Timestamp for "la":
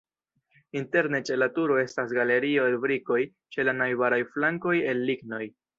1.41-1.47, 3.71-3.79